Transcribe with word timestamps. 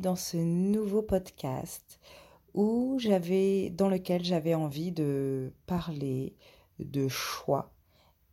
Dans 0.00 0.16
ce 0.16 0.36
nouveau 0.36 1.00
podcast 1.00 1.98
dans 2.54 3.88
lequel 3.88 4.22
j'avais 4.22 4.54
envie 4.54 4.92
de 4.92 5.52
parler 5.66 6.36
de 6.78 7.08
choix 7.08 7.72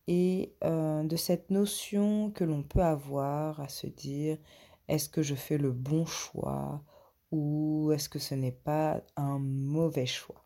et 0.07 0.53
euh, 0.65 1.03
de 1.03 1.15
cette 1.15 1.49
notion 1.49 2.29
que 2.31 2.43
l'on 2.43 2.61
peut 2.61 2.83
avoir 2.83 3.61
à 3.61 3.69
se 3.69 3.87
dire 3.87 4.37
est-ce 4.89 5.07
que 5.07 5.21
je 5.21 5.35
fais 5.35 5.57
le 5.57 5.71
bon 5.71 6.05
choix 6.05 6.83
ou 7.31 7.91
est-ce 7.93 8.09
que 8.09 8.19
ce 8.19 8.35
n'est 8.35 8.51
pas 8.51 9.01
un 9.15 9.39
mauvais 9.39 10.05
choix? 10.05 10.45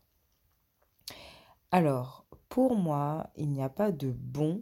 Alors, 1.72 2.28
pour 2.50 2.76
moi, 2.76 3.32
il 3.36 3.50
n'y 3.50 3.64
a 3.64 3.70
pas 3.70 3.92
de 3.92 4.12
bon 4.12 4.62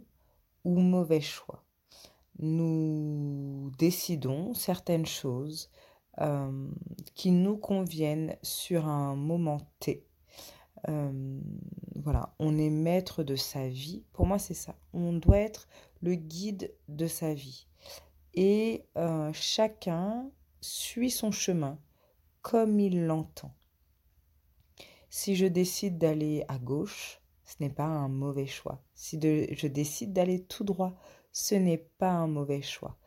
ou 0.64 0.80
mauvais 0.80 1.20
choix. 1.20 1.62
Décidons 3.78 4.54
certaines 4.54 5.06
choses 5.06 5.70
euh, 6.20 6.68
qui 7.14 7.30
nous 7.30 7.56
conviennent 7.56 8.36
sur 8.42 8.86
un 8.86 9.14
moment 9.14 9.60
T. 9.78 10.04
Euh, 10.88 11.40
voilà, 11.96 12.34
on 12.38 12.58
est 12.58 12.70
maître 12.70 13.22
de 13.22 13.36
sa 13.36 13.68
vie. 13.68 14.04
Pour 14.12 14.26
moi, 14.26 14.38
c'est 14.38 14.54
ça. 14.54 14.76
On 14.92 15.12
doit 15.12 15.38
être 15.38 15.68
le 16.00 16.14
guide 16.14 16.74
de 16.88 17.06
sa 17.06 17.34
vie. 17.34 17.66
Et 18.34 18.84
euh, 18.96 19.30
chacun 19.32 20.30
suit 20.60 21.10
son 21.10 21.30
chemin 21.30 21.78
comme 22.42 22.80
il 22.80 23.06
l'entend. 23.06 23.54
Si 25.10 25.36
je 25.36 25.46
décide 25.46 25.98
d'aller 25.98 26.44
à 26.48 26.58
gauche, 26.58 27.20
ce 27.44 27.54
n'est 27.60 27.70
pas 27.70 27.86
un 27.86 28.08
mauvais 28.08 28.46
choix. 28.46 28.82
Si 28.94 29.18
je 29.20 29.66
décide 29.66 30.12
d'aller 30.12 30.44
tout 30.44 30.64
droit, 30.64 30.94
ce 31.32 31.54
n'est 31.54 31.78
pas 31.98 32.10
un 32.10 32.26
mauvais 32.26 32.62
choix 32.62 32.98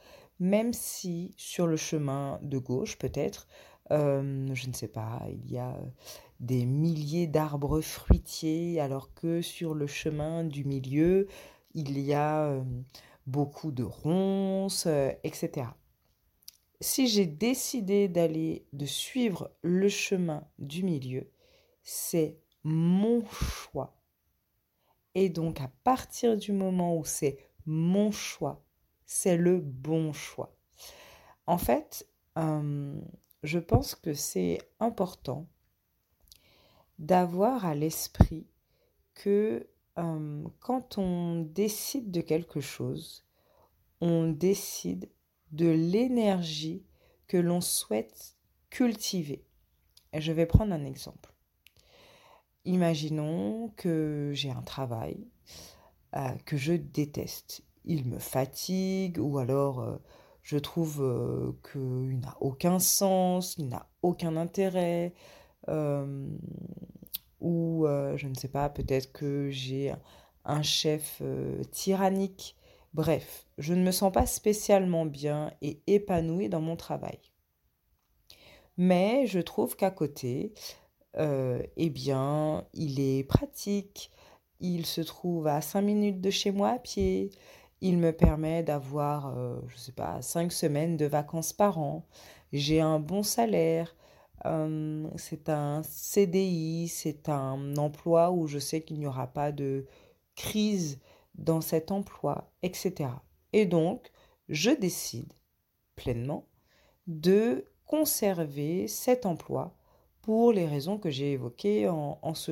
même 0.42 0.74
si 0.74 1.36
sur 1.38 1.68
le 1.68 1.78
chemin 1.78 2.40
de 2.42 2.58
gauche, 2.58 2.98
peut-être, 2.98 3.48
euh, 3.92 4.50
je 4.56 4.68
ne 4.68 4.74
sais 4.74 4.88
pas, 4.88 5.22
il 5.30 5.52
y 5.52 5.60
a 5.60 5.80
des 6.40 6.66
milliers 6.66 7.28
d'arbres 7.28 7.80
fruitiers, 7.80 8.80
alors 8.82 9.14
que 9.14 9.44
sur 9.44 9.76
le 9.76 9.86
chemin 9.86 10.44
du 10.44 10.66
milieu, 10.66 11.28
il 11.76 12.00
y 12.00 12.14
a 12.14 12.46
euh, 12.46 12.64
beaucoup 13.28 13.72
de 13.72 13.84
ronces, 13.84 14.88
euh, 14.88 15.12
etc. 15.24 15.68
Si 16.80 17.08
j'ai 17.08 17.28
décidé 17.28 18.08
d'aller, 18.08 18.66
de 18.74 18.88
suivre 18.88 19.52
le 19.62 19.90
chemin 19.90 20.48
du 20.58 20.82
milieu, 20.82 21.30
c'est 21.84 22.40
mon 22.64 23.24
choix. 23.26 23.96
Et 25.14 25.30
donc 25.30 25.62
à 25.62 25.70
partir 25.84 26.36
du 26.36 26.52
moment 26.52 26.98
où 26.98 27.06
c'est 27.06 27.38
mon 27.68 28.12
choix, 28.12 28.66
c'est 29.14 29.36
le 29.36 29.60
bon 29.60 30.14
choix. 30.14 30.56
En 31.46 31.58
fait, 31.58 32.08
euh, 32.38 32.98
je 33.44 33.60
pense 33.60 33.94
que 33.94 34.14
c'est 34.14 34.60
important 34.80 35.50
d'avoir 36.98 37.66
à 37.66 37.76
l'esprit 37.76 38.48
que 39.14 39.68
euh, 39.98 40.44
quand 40.62 40.98
on 40.98 41.42
décide 41.42 42.10
de 42.10 42.22
quelque 42.22 42.62
chose, 42.62 43.26
on 44.00 44.30
décide 44.30 45.10
de 45.52 45.68
l'énergie 45.68 46.86
que 47.28 47.38
l'on 47.38 47.60
souhaite 47.60 48.38
cultiver. 48.70 49.46
Je 50.14 50.32
vais 50.32 50.46
prendre 50.46 50.74
un 50.74 50.86
exemple. 50.86 51.34
Imaginons 52.64 53.74
que 53.76 54.32
j'ai 54.34 54.52
un 54.52 54.62
travail 54.62 55.28
euh, 56.16 56.30
que 56.46 56.56
je 56.56 56.74
déteste 56.74 57.66
il 57.86 58.06
me 58.06 58.20
fatigue 58.20 59.18
ou 59.20 59.38
alors 59.38 59.80
euh, 59.80 59.98
je 60.42 60.58
trouve 60.58 61.02
euh, 61.02 61.52
qu'il 61.72 62.20
n'a 62.20 62.38
aucun 62.42 62.80
sens, 62.80 63.56
il 63.58 63.70
n'a 63.70 63.88
aucun 64.02 64.38
intérêt 64.38 65.14
euh, 65.70 66.28
ou 67.40 67.88
je 67.88 68.28
ne 68.28 68.36
sais 68.36 68.50
pas, 68.50 68.70
peut-être 68.70 69.12
que 69.12 69.50
j'ai 69.50 69.96
un 70.46 70.62
chef 70.62 71.24
tyrannique. 71.72 72.56
Bref, 72.94 73.48
je 73.58 73.74
ne 73.74 73.84
me 73.84 73.90
sens 73.90 74.12
pas 74.12 74.28
spécialement 74.28 75.08
bien 75.08 75.52
et 75.64 75.82
épanouie 75.88 76.50
dans 76.50 76.62
mon 76.62 76.76
travail. 76.76 77.18
Mais 78.78 79.26
je 79.26 79.40
trouve 79.40 79.76
qu'à 79.76 79.90
côté, 79.90 80.54
eh 81.18 81.90
bien, 81.90 82.68
il 82.76 83.00
est 83.00 83.24
pratique. 83.24 84.12
Il 84.60 84.86
se 84.86 85.02
trouve 85.02 85.48
à 85.48 85.62
5 85.62 85.82
minutes 85.82 86.22
de 86.22 86.30
chez 86.30 86.52
moi 86.52 86.70
à 86.70 86.80
pied. 86.80 87.32
Il 87.82 87.98
me 87.98 88.12
permet 88.12 88.62
d'avoir, 88.64 89.36
euh, 89.38 89.60
je 89.68 89.74
ne 89.74 89.80
sais 89.80 89.92
pas, 89.92 90.22
cinq 90.22 90.52
semaines 90.52 90.98
de 90.98 91.06
vacances 91.06 91.52
par 91.52 91.80
an. 91.80 92.06
J'ai 92.54 92.80
un 92.80 93.00
bon 93.00 93.24
salaire. 93.24 93.96
Euh, 94.46 95.08
c'est 95.18 95.50
un 95.50 95.82
CDI, 95.84 96.88
c'est 96.88 97.30
un 97.30 97.76
emploi 97.78 98.32
où 98.32 98.48
je 98.48 98.60
sais 98.60 98.82
qu'il 98.82 99.00
n'y 99.00 99.08
aura 99.08 99.28
pas 99.28 99.52
de 99.52 99.86
crise 100.36 101.00
dans 101.36 101.62
cet 101.62 101.92
emploi, 101.92 102.52
etc. 102.62 103.10
Et 103.54 103.66
donc, 103.66 104.12
je 104.50 104.72
décide 104.72 105.34
pleinement 105.96 106.48
de 107.08 107.66
conserver 107.86 108.88
cet 108.88 109.26
emploi 109.26 109.76
pour 110.22 110.54
les 110.54 110.66
raisons 110.66 110.98
que 110.98 111.10
j'ai 111.10 111.34
évoquées 111.34 111.88
en, 111.90 112.20
en 112.22 112.34
ce... 112.34 112.52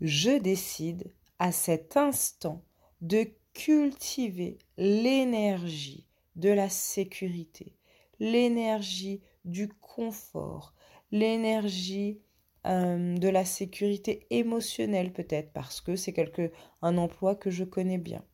Je 0.00 0.38
décide 0.38 1.12
à 1.38 1.50
cet 1.50 1.96
instant 1.96 2.62
de 3.00 3.26
cultiver 3.58 4.56
l'énergie 4.76 6.06
de 6.36 6.48
la 6.48 6.68
sécurité, 6.68 7.74
l'énergie 8.20 9.20
du 9.44 9.68
confort, 9.68 10.74
l'énergie 11.10 12.20
euh, 12.68 13.18
de 13.18 13.28
la 13.28 13.44
sécurité 13.44 14.28
émotionnelle 14.30 15.12
peut-être 15.12 15.52
parce 15.52 15.80
que 15.80 15.96
c'est 15.96 16.12
quelque 16.12 16.52
un 16.82 16.96
emploi 16.98 17.34
que 17.34 17.50
je 17.50 17.64
connais 17.64 17.98
bien. 17.98 18.24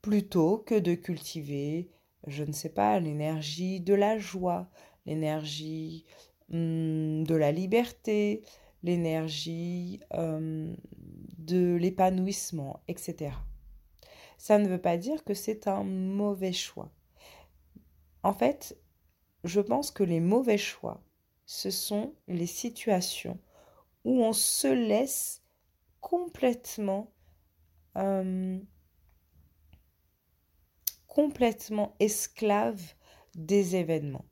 Plutôt 0.00 0.56
que 0.56 0.78
de 0.78 0.94
cultiver 0.94 1.90
je 2.26 2.42
ne 2.42 2.52
sais 2.52 2.70
pas 2.70 2.98
l'énergie 3.00 3.80
de 3.80 3.92
la 3.92 4.16
joie 4.16 4.70
l'énergie 5.04 6.06
hum, 6.50 7.22
de 7.24 7.34
la 7.34 7.52
liberté 7.52 8.40
l'énergie 8.82 10.00
hum, 10.14 10.74
de 11.36 11.76
l'épanouissement 11.76 12.80
etc 12.88 13.32
ça 14.42 14.58
ne 14.58 14.66
veut 14.66 14.80
pas 14.80 14.96
dire 14.96 15.22
que 15.22 15.34
c'est 15.34 15.68
un 15.68 15.84
mauvais 15.84 16.52
choix. 16.52 16.90
En 18.24 18.32
fait, 18.32 18.76
je 19.44 19.60
pense 19.60 19.92
que 19.92 20.02
les 20.02 20.18
mauvais 20.18 20.58
choix, 20.58 21.00
ce 21.46 21.70
sont 21.70 22.16
les 22.26 22.48
situations 22.48 23.38
où 24.02 24.20
on 24.20 24.32
se 24.32 24.66
laisse 24.66 25.44
complètement 26.00 27.14
euh, 27.96 28.58
complètement 31.06 31.94
esclave 32.00 32.82
des 33.36 33.76
événements. 33.76 34.26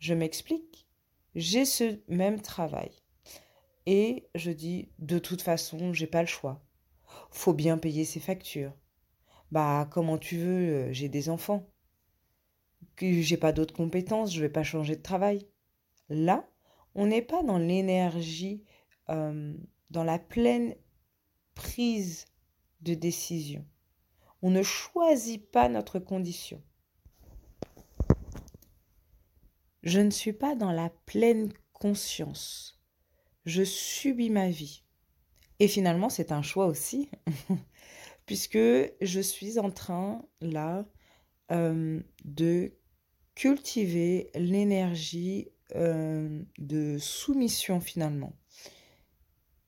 Je 0.00 0.12
m'explique. 0.12 0.86
J'ai 1.34 1.64
ce 1.64 1.98
même 2.08 2.42
travail 2.42 2.92
et 3.86 4.28
je 4.34 4.50
dis 4.50 4.90
de 4.98 5.18
toute 5.18 5.40
façon, 5.40 5.94
j'ai 5.94 6.06
pas 6.06 6.20
le 6.20 6.28
choix. 6.28 6.62
Faut 7.30 7.54
bien 7.54 7.78
payer 7.78 8.04
ses 8.04 8.20
factures. 8.20 8.74
Bah, 9.54 9.88
comment 9.88 10.18
tu 10.18 10.36
veux, 10.36 10.88
euh, 10.88 10.92
j'ai 10.92 11.08
des 11.08 11.28
enfants. 11.28 11.70
J'ai 13.00 13.36
pas 13.36 13.52
d'autres 13.52 13.72
compétences, 13.72 14.34
je 14.34 14.40
vais 14.40 14.48
pas 14.48 14.64
changer 14.64 14.96
de 14.96 15.02
travail. 15.02 15.46
Là, 16.08 16.44
on 16.96 17.06
n'est 17.06 17.22
pas 17.22 17.44
dans 17.44 17.58
l'énergie 17.58 18.64
euh, 19.10 19.54
dans 19.90 20.02
la 20.02 20.18
pleine 20.18 20.74
prise 21.54 22.24
de 22.80 22.94
décision. 22.94 23.64
On 24.42 24.50
ne 24.50 24.64
choisit 24.64 25.48
pas 25.48 25.68
notre 25.68 26.00
condition. 26.00 26.60
Je 29.84 30.00
ne 30.00 30.10
suis 30.10 30.32
pas 30.32 30.56
dans 30.56 30.72
la 30.72 30.90
pleine 31.06 31.52
conscience. 31.74 32.82
Je 33.46 33.62
subis 33.62 34.30
ma 34.30 34.50
vie. 34.50 34.82
Et 35.60 35.68
finalement, 35.68 36.08
c'est 36.08 36.32
un 36.32 36.42
choix 36.42 36.66
aussi, 36.66 37.08
puisque 38.26 38.58
je 38.58 39.20
suis 39.20 39.58
en 39.58 39.70
train, 39.70 40.24
là, 40.40 40.86
euh, 41.52 42.00
de 42.24 42.72
cultiver 43.34 44.30
l'énergie 44.34 45.50
euh, 45.74 46.42
de 46.58 46.96
soumission 46.98 47.80
finalement. 47.80 48.34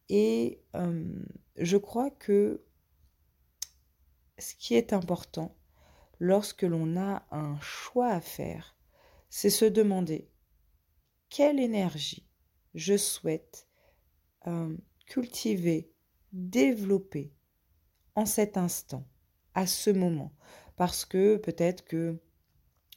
Et 0.09 0.63
euh, 0.75 1.23
je 1.57 1.77
crois 1.77 2.11
que 2.11 2.65
ce 4.39 4.55
qui 4.55 4.75
est 4.75 4.93
important 4.93 5.57
lorsque 6.19 6.63
l'on 6.63 6.97
a 6.97 7.27
un 7.31 7.59
choix 7.61 8.09
à 8.09 8.21
faire, 8.21 8.77
c'est 9.29 9.51
se 9.51 9.65
demander 9.65 10.31
quelle 11.29 11.61
énergie 11.61 12.27
je 12.75 12.97
souhaite 12.97 13.69
cultiver, 15.07 15.91
développer 16.33 17.33
en 18.17 18.27
cet 18.27 18.57
instant, 18.57 19.05
à 19.55 19.67
ce 19.67 19.91
moment. 19.91 20.33
Parce 20.77 21.05
que 21.05 21.37
peut-être 21.37 21.85
que, 21.85 22.19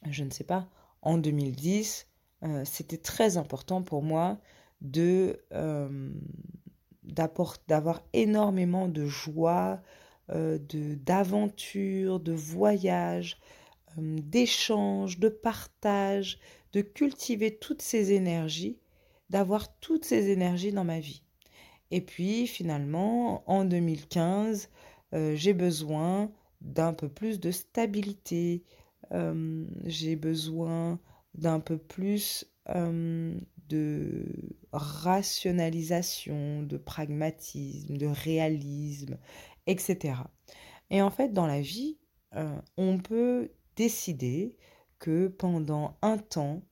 je 0.08 0.24
ne 0.24 0.30
sais 0.30 0.44
pas, 0.44 0.68
en 1.02 1.18
2010, 1.18 2.06
euh, 2.42 2.62
c'était 2.64 2.98
très 2.98 3.36
important 3.36 3.82
pour 3.82 4.02
moi 4.02 4.38
de 4.80 5.44
euh, 5.52 6.10
d'avoir 7.66 8.02
énormément 8.12 8.88
de 8.88 9.04
joie, 9.06 9.80
euh, 10.30 10.58
de 10.58 10.94
d'aventure, 10.94 12.20
de 12.20 12.32
voyage, 12.32 13.38
d'échange, 13.96 15.18
de 15.18 15.28
partage, 15.28 16.38
de 16.72 16.80
cultiver 16.80 17.56
toutes 17.56 17.82
ces 17.82 18.12
énergies, 18.12 18.78
d'avoir 19.28 19.76
toutes 19.80 20.04
ces 20.04 20.30
énergies 20.30 20.72
dans 20.72 20.84
ma 20.84 21.00
vie. 21.00 21.22
Et 21.90 22.00
puis 22.00 22.46
finalement, 22.46 23.42
en 23.50 23.64
2015, 23.64 24.70
j'ai 25.12 25.54
besoin 25.54 26.30
d'un 26.60 26.92
peu 26.92 27.08
plus 27.08 27.40
de 27.40 27.50
stabilité, 27.50 28.64
j'ai 29.84 30.16
besoin 30.16 31.00
d'un 31.34 31.60
peu 31.60 31.78
plus 31.78 32.46
de 33.68 34.26
rationalisation, 34.72 36.62
de 36.62 36.76
pragmatisme, 36.76 37.96
de 37.96 38.06
réalisme, 38.06 39.18
etc. 39.66 40.14
Et 40.90 41.02
en 41.02 41.10
fait, 41.10 41.32
dans 41.32 41.46
la 41.46 41.60
vie, 41.60 41.98
on 42.76 42.98
peut 42.98 43.50
décider 43.76 44.56
que 44.98 45.28
pendant 45.28 45.96
un 46.02 46.18
temps, 46.18 46.62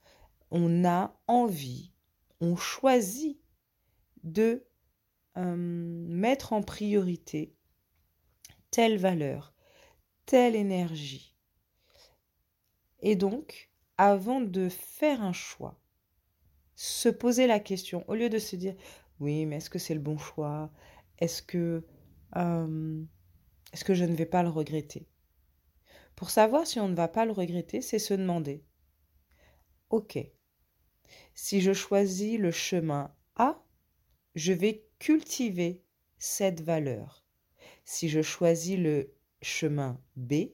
on 0.50 0.84
a 0.84 1.18
envie, 1.26 1.92
on 2.40 2.56
choisit 2.56 3.40
de 4.22 4.64
mettre 5.36 6.52
en 6.52 6.62
priorité 6.62 7.54
telle 8.70 8.98
valeur, 8.98 9.54
telle 10.26 10.56
énergie. 10.56 11.34
Et 13.00 13.16
donc, 13.16 13.70
avant 13.96 14.40
de 14.40 14.68
faire 14.68 15.22
un 15.22 15.32
choix, 15.32 15.80
se 16.74 17.08
poser 17.08 17.46
la 17.46 17.60
question, 17.60 18.04
au 18.08 18.14
lieu 18.14 18.28
de 18.28 18.38
se 18.38 18.56
dire, 18.56 18.76
oui, 19.20 19.46
mais 19.46 19.56
est-ce 19.56 19.70
que 19.70 19.78
c'est 19.78 19.94
le 19.94 20.00
bon 20.00 20.18
choix? 20.18 20.70
Est-ce 21.18 21.42
que, 21.42 21.84
euh, 22.36 23.02
est-ce 23.72 23.84
que 23.84 23.94
je 23.94 24.04
ne 24.04 24.14
vais 24.14 24.26
pas 24.26 24.42
le 24.42 24.48
regretter? 24.48 25.08
Pour 26.14 26.30
savoir 26.30 26.66
si 26.66 26.80
on 26.80 26.88
ne 26.88 26.94
va 26.94 27.08
pas 27.08 27.24
le 27.24 27.32
regretter, 27.32 27.82
c'est 27.82 27.98
se 27.98 28.14
demander, 28.14 28.64
ok, 29.90 30.18
si 31.34 31.60
je 31.60 31.72
choisis 31.72 32.38
le 32.38 32.50
chemin 32.50 33.14
A, 33.36 33.62
je 34.34 34.52
vais 34.52 34.86
cultiver 34.98 35.84
cette 36.18 36.60
valeur. 36.60 37.27
Si 37.90 38.10
je 38.10 38.20
choisis 38.20 38.76
le 38.76 39.14
chemin 39.40 39.98
B, 40.14 40.50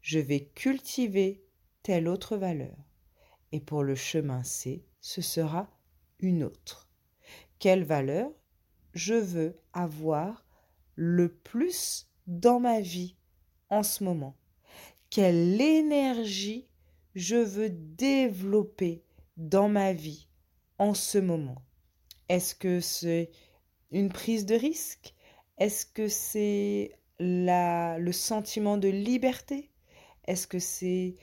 je 0.00 0.18
vais 0.18 0.46
cultiver 0.46 1.44
telle 1.84 2.08
autre 2.08 2.36
valeur. 2.36 2.76
Et 3.52 3.60
pour 3.60 3.84
le 3.84 3.94
chemin 3.94 4.42
C, 4.42 4.84
ce 5.00 5.22
sera 5.22 5.70
une 6.18 6.42
autre. 6.42 6.90
Quelle 7.60 7.84
valeur 7.84 8.32
je 8.94 9.14
veux 9.14 9.60
avoir 9.72 10.44
le 10.96 11.32
plus 11.32 12.10
dans 12.26 12.58
ma 12.58 12.80
vie 12.80 13.14
en 13.70 13.84
ce 13.84 14.02
moment? 14.02 14.36
Quelle 15.08 15.60
énergie 15.60 16.66
je 17.14 17.36
veux 17.36 17.70
développer 17.70 19.04
dans 19.36 19.68
ma 19.68 19.92
vie 19.92 20.26
en 20.78 20.94
ce 20.94 21.18
moment? 21.18 21.62
Est-ce 22.28 22.56
que 22.56 22.80
c'est 22.80 23.30
une 23.92 24.08
prise 24.08 24.46
de 24.46 24.56
risque? 24.56 25.14
Est-ce 25.62 25.86
que 25.86 26.08
c'est 26.08 26.90
le 27.20 28.10
sentiment 28.10 28.78
de 28.78 28.88
liberté? 28.88 29.70
Est-ce 30.24 30.48
que 30.48 30.58
c'est 30.58 31.14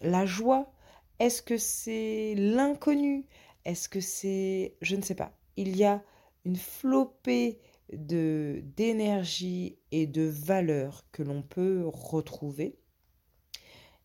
la 0.00 0.24
joie? 0.24 0.72
Est-ce 1.18 1.42
que 1.42 1.58
c'est 1.58 2.36
l'inconnu? 2.36 3.26
Est-ce 3.64 3.88
que 3.88 4.00
c'est... 4.00 4.76
Je 4.82 4.94
ne 4.94 5.02
sais 5.02 5.16
pas. 5.16 5.36
Il 5.56 5.76
y 5.76 5.82
a 5.82 6.00
une 6.44 6.54
flopée 6.54 7.58
de 7.92 8.62
d'énergie 8.76 9.80
et 9.90 10.06
de 10.06 10.22
valeurs 10.22 11.04
que 11.10 11.24
l'on 11.24 11.42
peut 11.42 11.82
retrouver. 11.84 12.78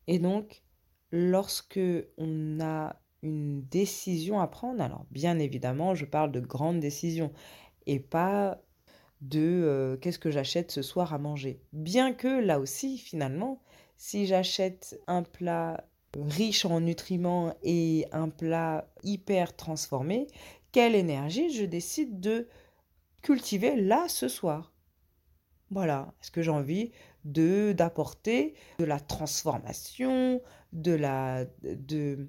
Et 0.08 0.18
donc, 0.18 0.64
lorsque 1.12 1.78
on 2.16 2.58
a 2.58 3.00
une 3.22 3.62
décision 3.62 4.40
à 4.40 4.48
prendre, 4.48 4.82
alors 4.82 5.06
bien 5.12 5.38
évidemment, 5.38 5.94
je 5.94 6.04
parle 6.04 6.32
de 6.32 6.40
grandes 6.40 6.80
décisions 6.80 7.32
et 7.86 8.00
pas 8.00 8.60
de 9.20 9.40
euh, 9.40 9.96
qu'est-ce 9.96 10.18
que 10.18 10.30
j'achète 10.30 10.70
ce 10.70 10.82
soir 10.82 11.12
à 11.12 11.18
manger. 11.18 11.60
Bien 11.72 12.12
que 12.12 12.28
là 12.28 12.60
aussi, 12.60 12.98
finalement, 12.98 13.62
si 13.96 14.26
j'achète 14.26 15.00
un 15.06 15.22
plat 15.22 15.84
riche 16.16 16.64
en 16.64 16.80
nutriments 16.80 17.54
et 17.62 18.06
un 18.12 18.28
plat 18.28 18.88
hyper 19.02 19.56
transformé, 19.56 20.28
quelle 20.72 20.94
énergie 20.94 21.50
je 21.50 21.64
décide 21.64 22.20
de 22.20 22.48
cultiver 23.22 23.76
là 23.76 24.06
ce 24.08 24.28
soir 24.28 24.72
Voilà, 25.70 26.14
est-ce 26.22 26.30
que 26.30 26.42
j'ai 26.42 26.50
envie 26.50 26.92
de 27.24 27.72
d'apporter 27.72 28.54
de 28.78 28.84
la 28.84 29.00
transformation, 29.00 30.40
de 30.72 30.92
la 30.92 31.44
de 31.62 32.28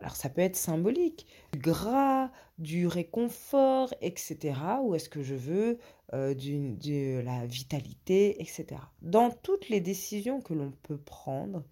alors 0.00 0.16
ça 0.16 0.28
peut 0.28 0.42
être 0.42 0.56
symbolique, 0.56 1.26
gras, 1.56 2.30
du 2.58 2.86
réconfort, 2.86 3.92
etc. 4.00 4.58
Ou 4.82 4.94
est-ce 4.94 5.08
que 5.08 5.22
je 5.22 5.34
veux 5.34 5.78
euh, 6.14 6.34
de 6.34 7.20
la 7.20 7.46
vitalité, 7.46 8.40
etc. 8.40 8.80
Dans 9.02 9.30
toutes 9.30 9.68
les 9.68 9.80
décisions 9.80 10.40
que 10.40 10.54
l'on 10.54 10.70
peut 10.70 10.98
prendre, 10.98 11.64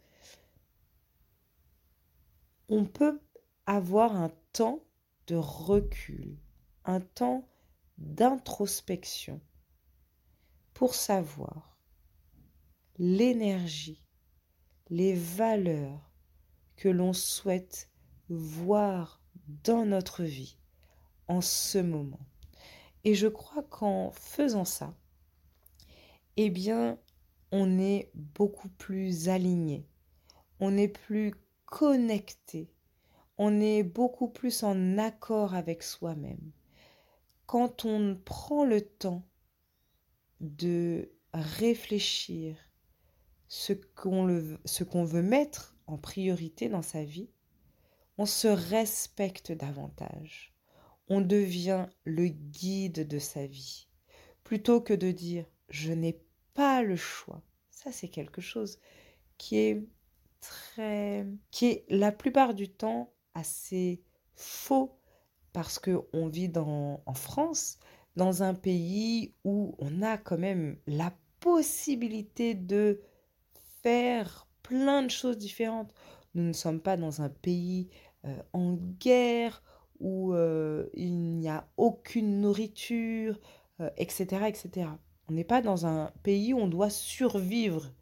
on 2.69 2.85
peut 2.85 3.21
avoir 3.67 4.17
un 4.17 4.31
temps 4.53 4.85
de 5.27 5.37
recul, 5.37 6.37
un 6.85 7.01
temps 7.01 7.49
d'introspection 7.99 9.41
pour 10.75 10.95
savoir 10.95 11.79
l'énergie, 12.99 14.05
les 14.91 15.15
valeurs 15.15 16.11
que 16.77 16.89
l'on 16.89 17.13
souhaite 17.13 17.91
voir 18.29 19.23
dans 19.47 19.87
notre 19.87 20.25
vie 20.25 20.59
en 21.29 21.41
ce 21.41 21.79
moment. 21.79 22.27
Et 23.05 23.15
je 23.15 23.29
crois 23.29 23.63
qu'en 23.63 24.11
faisant 24.13 24.65
ça, 24.65 24.95
eh 26.37 26.51
bien, 26.51 26.99
on 27.53 27.79
est 27.79 28.11
beaucoup 28.15 28.69
plus 28.69 29.29
aligné, 29.29 29.87
on 30.59 30.77
est 30.77 30.89
plus 30.89 31.35
connecté, 31.67 32.73
on 33.39 33.61
est 33.61 33.83
beaucoup 33.83 34.29
plus 34.29 34.63
en 34.63 34.99
accord 34.99 35.55
avec 35.55 35.83
soi-même. 35.83 36.53
Quand 37.47 37.85
on 37.85 38.17
prend 38.17 38.65
le 38.65 38.81
temps 38.81 39.23
de 40.41 41.13
réfléchir 41.33 42.57
ce 43.49 43.73
qu'on, 43.73 44.57
ce 44.65 44.83
qu'on 44.83 45.05
veut 45.05 45.23
mettre 45.23 45.77
en 45.87 45.99
priorité 45.99 46.69
dans 46.69 46.83
sa 46.83 47.05
vie, 47.05 47.31
on 48.19 48.27
se 48.27 48.49
respecte 48.49 49.53
davantage 49.53 50.54
on 51.09 51.21
devient 51.21 51.87
le 52.05 52.29
guide 52.29 53.07
de 53.07 53.19
sa 53.19 53.47
vie. 53.47 53.89
Plutôt 54.43 54.81
que 54.81 54.95
de 54.95 55.11
dire 55.11 55.47
je 55.69 55.93
n'ai 55.93 56.21
pas 56.55 56.83
le 56.83 56.97
choix. 56.97 57.43
Ça, 57.71 57.93
c'est 57.93 58.09
quelque 58.09 58.41
chose 58.41 58.79
qui 59.39 59.59
est 59.59 59.87
très. 60.41 61.27
qui 61.51 61.67
est 61.67 61.85
la 61.89 62.13
plupart 62.13 62.55
du 62.55 62.69
temps 62.69 63.13
assez 63.35 64.03
faux 64.35 64.99
parce 65.53 65.79
qu'on 65.79 66.29
vit 66.29 66.49
dans, 66.49 67.03
en 67.07 67.15
France, 67.15 67.79
dans 68.17 68.43
un 68.43 68.55
pays 68.55 69.35
où 69.45 69.77
on 69.79 70.03
a 70.03 70.19
quand 70.19 70.39
même 70.39 70.79
la 70.87 71.13
possibilité 71.41 72.55
de 72.55 73.01
faire 73.83 74.49
plein 74.63 75.03
de 75.03 75.11
choses 75.11 75.39
différentes. 75.39 75.93
Nous 76.35 76.43
ne 76.43 76.53
sommes 76.53 76.81
pas 76.81 76.97
dans 76.97 77.23
un 77.23 77.29
pays 77.29 77.89
euh, 78.25 78.43
en 78.53 78.73
guerre 78.73 79.63
où 80.01 80.35
euh, 80.35 80.87
il 80.95 81.39
n'y 81.39 81.49
a 81.49 81.67
aucune 81.77 82.41
nourriture, 82.41 83.41
etc., 83.97 84.27
euh, 84.33 84.47
etc. 84.47 84.89
On 85.29 85.33
n'est 85.33 85.45
pas 85.45 85.63
dans 85.63 85.87
un 85.87 86.13
pays 86.23 86.53
où 86.53 86.59
on 86.59 86.69
doit 86.69 86.91
survivre. 86.91 87.93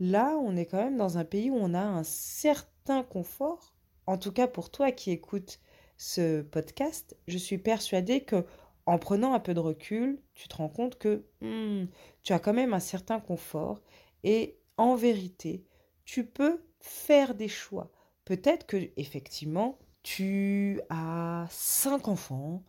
Là, 0.00 0.36
on 0.42 0.56
est 0.56 0.66
quand 0.66 0.82
même 0.82 0.96
dans 0.96 1.18
un 1.18 1.24
pays 1.24 1.50
où 1.50 1.56
on 1.56 1.74
a 1.74 1.82
un 1.82 2.02
certain 2.02 3.02
confort. 3.02 3.74
En 4.06 4.18
tout 4.18 4.32
cas, 4.32 4.48
pour 4.48 4.70
toi 4.70 4.90
qui 4.90 5.10
écoutes 5.10 5.60
ce 5.96 6.42
podcast, 6.42 7.16
je 7.28 7.38
suis 7.38 7.58
persuadée 7.58 8.22
que 8.22 8.44
en 8.86 8.98
prenant 8.98 9.34
un 9.34 9.40
peu 9.40 9.54
de 9.54 9.60
recul, 9.60 10.20
tu 10.34 10.48
te 10.48 10.56
rends 10.56 10.68
compte 10.68 10.98
que 10.98 11.24
hmm, 11.42 11.86
tu 12.22 12.32
as 12.32 12.38
quand 12.38 12.54
même 12.54 12.74
un 12.74 12.80
certain 12.80 13.20
confort 13.20 13.80
et 14.24 14.58
en 14.78 14.96
vérité, 14.96 15.64
tu 16.04 16.24
peux 16.26 16.64
faire 16.80 17.34
des 17.34 17.48
choix. 17.48 17.92
Peut-être 18.24 18.66
que 18.66 18.90
effectivement, 18.96 19.78
tu 20.02 20.80
as 20.90 21.46
cinq 21.50 22.08
enfants, 22.08 22.64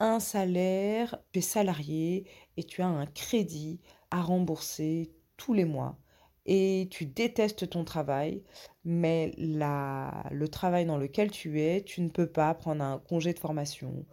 un 0.00 0.20
salaire, 0.20 1.18
tu 1.32 1.40
es 1.40 1.42
salarié 1.42 2.26
et 2.56 2.64
tu 2.64 2.82
as 2.82 2.86
un 2.88 3.06
crédit 3.06 3.80
à 4.10 4.22
rembourser 4.22 5.12
tous 5.36 5.54
les 5.54 5.64
mois. 5.64 5.98
Et 6.46 6.88
tu 6.92 7.06
détestes 7.06 7.70
ton 7.70 7.84
travail, 7.84 8.44
mais 8.84 9.32
la, 9.36 10.24
le 10.30 10.48
travail 10.48 10.86
dans 10.86 10.96
lequel 10.98 11.30
tu 11.30 11.60
es, 11.60 11.82
tu 11.82 12.00
ne 12.02 12.08
peux 12.08 12.28
pas 12.28 12.54
prendre 12.54 12.84
un 12.84 12.98
congé 13.00 13.32
de 13.32 13.38
formation 13.40 14.06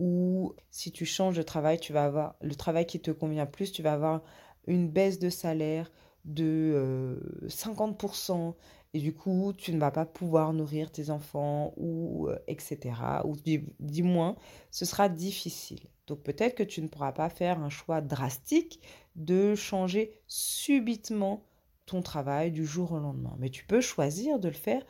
ou 0.00 0.54
si 0.70 0.90
tu 0.92 1.04
changes 1.04 1.36
de 1.36 1.42
travail, 1.42 1.78
tu 1.78 1.92
vas 1.92 2.04
avoir 2.06 2.34
le 2.40 2.54
travail 2.54 2.86
qui 2.86 3.00
te 3.00 3.10
convient 3.10 3.46
plus, 3.46 3.70
tu 3.70 3.82
vas 3.82 3.92
avoir 3.92 4.22
une 4.66 4.88
baisse 4.88 5.18
de 5.18 5.28
salaire 5.28 5.92
de 6.24 7.20
50% 7.48 8.48
euh, 8.48 8.52
et 8.92 8.98
du 8.98 9.14
coup, 9.14 9.52
tu 9.56 9.72
ne 9.72 9.78
vas 9.78 9.92
pas 9.92 10.04
pouvoir 10.04 10.52
nourrir 10.52 10.90
tes 10.90 11.10
enfants 11.10 11.72
ou 11.76 12.28
euh, 12.28 12.38
etc. 12.48 13.22
Ou 13.24 13.36
du, 13.36 14.02
moins, 14.02 14.36
ce 14.70 14.84
sera 14.84 15.08
difficile. 15.08 15.80
Donc 16.08 16.22
peut-être 16.22 16.56
que 16.56 16.64
tu 16.64 16.82
ne 16.82 16.88
pourras 16.88 17.12
pas 17.12 17.28
faire 17.28 17.60
un 17.60 17.70
choix 17.70 18.00
drastique 18.00 18.80
de 19.14 19.54
changer 19.54 20.20
subitement 20.26 21.46
ton 21.86 22.02
travail 22.02 22.50
du 22.50 22.66
jour 22.66 22.92
au 22.92 22.98
lendemain. 22.98 23.36
Mais 23.38 23.50
tu 23.50 23.64
peux 23.64 23.80
choisir 23.80 24.40
de 24.40 24.48
le 24.48 24.54
faire, 24.54 24.84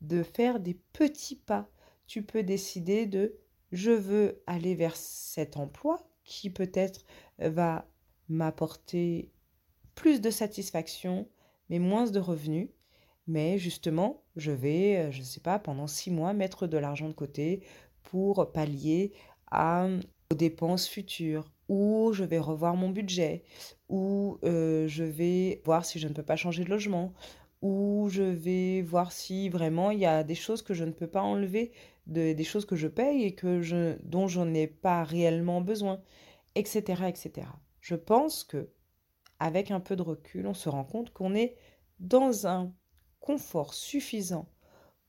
de 0.00 0.22
faire 0.22 0.60
des 0.60 0.74
petits 0.92 1.36
pas. 1.36 1.68
Tu 2.06 2.22
peux 2.22 2.44
décider 2.44 3.06
de 3.06 3.36
je 3.72 3.90
veux 3.90 4.42
aller 4.46 4.76
vers 4.76 4.96
cet 4.96 5.56
emploi 5.56 6.08
qui 6.24 6.50
peut-être 6.50 7.04
va 7.38 7.86
m'apporter 8.28 9.32
plus 9.94 10.20
de 10.20 10.30
satisfaction, 10.30 11.28
mais 11.68 11.80
moins 11.80 12.10
de 12.10 12.20
revenus. 12.20 12.68
Mais 13.28 13.58
justement, 13.58 14.22
je 14.36 14.50
vais, 14.50 14.96
euh, 14.96 15.10
je 15.12 15.20
ne 15.20 15.24
sais 15.24 15.40
pas, 15.40 15.58
pendant 15.58 15.86
six 15.86 16.10
mois, 16.10 16.32
mettre 16.32 16.66
de 16.66 16.78
l'argent 16.78 17.08
de 17.08 17.12
côté 17.12 17.62
pour 18.02 18.50
pallier 18.52 19.12
à, 19.50 19.86
aux 20.32 20.34
dépenses 20.34 20.88
futures, 20.88 21.52
ou 21.68 22.10
je 22.14 22.24
vais 22.24 22.38
revoir 22.38 22.74
mon 22.74 22.88
budget, 22.88 23.44
ou 23.90 24.38
euh, 24.44 24.88
je 24.88 25.04
vais 25.04 25.60
voir 25.66 25.84
si 25.84 25.98
je 25.98 26.08
ne 26.08 26.14
peux 26.14 26.22
pas 26.22 26.36
changer 26.36 26.64
de 26.64 26.70
logement, 26.70 27.12
ou 27.60 28.08
je 28.10 28.22
vais 28.22 28.80
voir 28.80 29.12
si 29.12 29.50
vraiment 29.50 29.90
il 29.90 29.98
y 29.98 30.06
a 30.06 30.24
des 30.24 30.34
choses 30.34 30.62
que 30.62 30.72
je 30.72 30.84
ne 30.84 30.92
peux 30.92 31.06
pas 31.06 31.22
enlever, 31.22 31.72
des 32.06 32.44
choses 32.44 32.64
que 32.64 32.76
je 32.76 32.88
paye 32.88 33.24
et 33.24 33.34
que 33.34 33.60
je, 33.60 33.96
dont 34.04 34.26
je 34.26 34.40
n'ai 34.40 34.66
pas 34.66 35.04
réellement 35.04 35.60
besoin, 35.60 36.00
etc., 36.54 37.02
etc. 37.08 37.46
Je 37.82 37.94
pense 37.94 38.42
que 38.42 38.70
avec 39.38 39.70
un 39.70 39.80
peu 39.80 39.96
de 39.96 40.02
recul, 40.02 40.46
on 40.46 40.54
se 40.54 40.70
rend 40.70 40.84
compte 40.84 41.12
qu'on 41.12 41.34
est 41.34 41.56
dans 42.00 42.46
un 42.46 42.72
confort 43.20 43.74
suffisant 43.74 44.48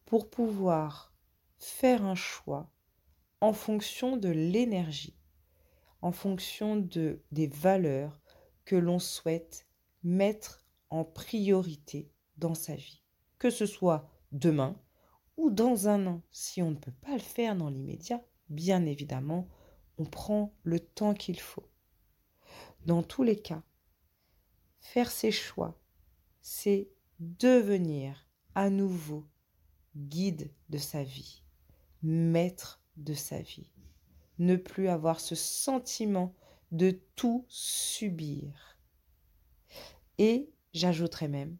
pour 0.05 0.29
pouvoir 0.29 1.13
faire 1.57 2.03
un 2.03 2.15
choix 2.15 2.71
en 3.41 3.53
fonction 3.53 4.17
de 4.17 4.29
l'énergie, 4.29 5.17
en 6.01 6.11
fonction 6.11 6.75
de, 6.75 7.23
des 7.31 7.47
valeurs 7.47 8.19
que 8.65 8.75
l'on 8.75 8.99
souhaite 8.99 9.67
mettre 10.03 10.65
en 10.89 11.03
priorité 11.03 12.11
dans 12.37 12.55
sa 12.55 12.75
vie. 12.75 13.03
Que 13.37 13.49
ce 13.49 13.65
soit 13.65 14.09
demain 14.31 14.79
ou 15.37 15.49
dans 15.49 15.87
un 15.87 16.07
an. 16.07 16.21
Si 16.31 16.61
on 16.61 16.71
ne 16.71 16.75
peut 16.75 16.93
pas 17.01 17.13
le 17.13 17.19
faire 17.19 17.55
dans 17.55 17.69
l'immédiat, 17.69 18.23
bien 18.49 18.85
évidemment, 18.85 19.47
on 19.97 20.05
prend 20.05 20.53
le 20.63 20.79
temps 20.79 21.13
qu'il 21.13 21.39
faut. 21.39 21.69
Dans 22.85 23.03
tous 23.03 23.23
les 23.23 23.39
cas, 23.39 23.63
faire 24.79 25.11
ses 25.11 25.31
choix, 25.31 25.79
c'est 26.41 26.89
devenir 27.19 28.27
à 28.55 28.69
nouveau 28.69 29.27
guide 29.95 30.51
de 30.69 30.77
sa 30.77 31.03
vie, 31.03 31.43
maître 32.01 32.81
de 32.97 33.13
sa 33.13 33.41
vie. 33.41 33.71
Ne 34.37 34.55
plus 34.55 34.87
avoir 34.87 35.19
ce 35.19 35.35
sentiment 35.35 36.33
de 36.71 36.91
tout 37.15 37.45
subir. 37.49 38.77
Et 40.17 40.51
j'ajouterais 40.73 41.27
même 41.27 41.57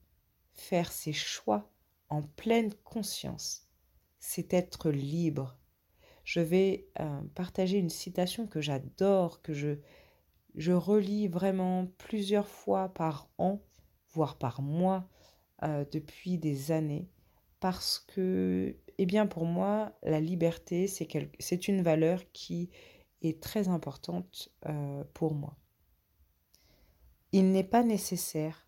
faire 0.53 0.91
ses 0.91 1.13
choix 1.13 1.71
en 2.09 2.21
pleine 2.21 2.73
conscience. 2.83 3.67
C'est 4.19 4.53
être 4.53 4.91
libre. 4.91 5.57
Je 6.23 6.39
vais 6.39 6.87
euh, 6.99 7.21
partager 7.35 7.77
une 7.77 7.89
citation 7.89 8.47
que 8.47 8.61
j'adore, 8.61 9.41
que 9.41 9.53
je, 9.53 9.79
je 10.55 10.71
relis 10.71 11.27
vraiment 11.27 11.87
plusieurs 11.97 12.47
fois 12.47 12.89
par 12.89 13.29
an, 13.37 13.61
voire 14.11 14.37
par 14.37 14.61
mois, 14.61 15.07
euh, 15.63 15.85
depuis 15.91 16.37
des 16.37 16.71
années, 16.71 17.09
parce 17.59 17.99
que, 17.99 18.75
eh 18.97 19.05
bien, 19.05 19.27
pour 19.27 19.45
moi, 19.45 19.97
la 20.03 20.19
liberté, 20.19 20.87
c'est 20.87 21.67
une 21.67 21.81
valeur 21.81 22.23
qui 22.31 22.69
est 23.21 23.41
très 23.41 23.67
importante 23.67 24.49
euh, 24.67 25.03
pour 25.13 25.33
moi. 25.33 25.57
Il 27.31 27.51
n'est 27.51 27.63
pas 27.63 27.83
nécessaire, 27.83 28.67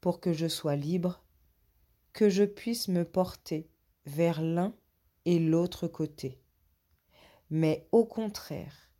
pour 0.00 0.20
que 0.20 0.32
je 0.32 0.48
sois 0.48 0.76
libre, 0.76 1.24
que 2.12 2.28
je 2.28 2.44
puisse 2.44 2.88
me 2.88 3.04
porter 3.04 3.70
vers 4.06 4.42
l'un 4.42 4.74
et 5.24 5.38
l'autre 5.38 5.88
côté. 5.88 6.40
Mais 7.50 7.88
au 7.92 8.04
contraire, 8.04 8.90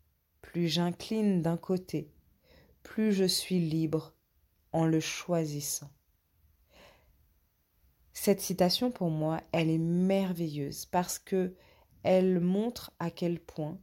plus 0.41 0.69
j'incline 0.69 1.43
d'un 1.43 1.57
côté, 1.57 2.13
plus 2.83 3.13
je 3.13 3.25
suis 3.25 3.61
libre 3.61 4.15
en 4.73 4.87
le 4.87 5.01
choisissant. 5.01 5.91
Cette 8.15 8.41
citation 8.41 8.91
pour 8.91 9.11
moi, 9.11 9.43
elle 9.53 9.69
est 9.69 9.79
merveilleuse 9.79 10.87
parce 10.87 11.19
que 11.19 11.55
elle 12.05 12.41
montre 12.41 12.93
à 12.99 13.11
quel 13.11 13.41
point 13.41 13.79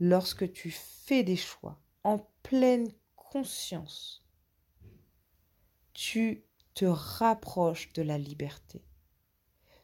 lorsque 0.00 0.50
tu 0.52 0.70
fais 0.70 1.22
des 1.22 1.36
choix 1.36 1.80
en 2.02 2.18
pleine 2.42 2.88
conscience, 3.16 4.26
tu 5.92 6.44
te 6.74 6.84
rapproches 6.86 7.92
de 7.92 8.02
la 8.02 8.18
liberté. 8.18 8.82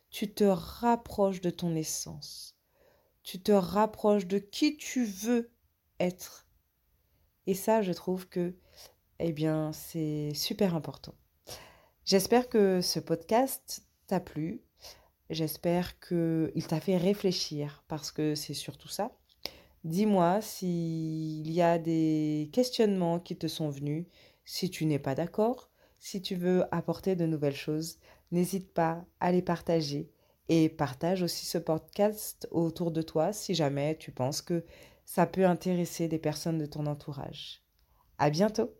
Tu 0.08 0.32
te 0.32 0.44
rapproches 0.44 1.40
de 1.40 1.50
ton 1.50 1.76
essence. 1.76 2.56
Tu 3.22 3.40
te 3.40 3.52
rapproches 3.52 4.26
de 4.26 4.38
qui 4.38 4.76
tu 4.76 5.04
veux 5.04 5.52
être. 6.00 6.48
Et 7.46 7.54
ça, 7.54 7.82
je 7.82 7.92
trouve 7.92 8.28
que, 8.28 8.56
eh 9.20 9.32
bien, 9.32 9.72
c'est 9.72 10.32
super 10.34 10.74
important. 10.74 11.14
J'espère 12.10 12.48
que 12.48 12.80
ce 12.80 12.98
podcast 12.98 13.84
t'a 14.08 14.18
plu. 14.18 14.64
J'espère 15.30 16.00
qu'il 16.00 16.66
t'a 16.66 16.80
fait 16.80 16.96
réfléchir 16.96 17.84
parce 17.86 18.10
que 18.10 18.34
c'est 18.34 18.52
surtout 18.52 18.88
ça. 18.88 19.12
Dis-moi 19.84 20.40
s'il 20.40 21.48
y 21.48 21.62
a 21.62 21.78
des 21.78 22.50
questionnements 22.52 23.20
qui 23.20 23.36
te 23.36 23.46
sont 23.46 23.70
venus, 23.70 24.06
si 24.44 24.70
tu 24.70 24.86
n'es 24.86 24.98
pas 24.98 25.14
d'accord, 25.14 25.70
si 26.00 26.20
tu 26.20 26.34
veux 26.34 26.64
apporter 26.74 27.14
de 27.14 27.26
nouvelles 27.26 27.54
choses, 27.54 28.00
n'hésite 28.32 28.74
pas 28.74 29.04
à 29.20 29.30
les 29.30 29.40
partager 29.40 30.10
et 30.48 30.68
partage 30.68 31.22
aussi 31.22 31.46
ce 31.46 31.58
podcast 31.58 32.48
autour 32.50 32.90
de 32.90 33.02
toi 33.02 33.32
si 33.32 33.54
jamais 33.54 33.96
tu 33.96 34.10
penses 34.10 34.42
que 34.42 34.64
ça 35.04 35.26
peut 35.26 35.46
intéresser 35.46 36.08
des 36.08 36.18
personnes 36.18 36.58
de 36.58 36.66
ton 36.66 36.86
entourage. 36.86 37.62
À 38.18 38.30
bientôt! 38.30 38.79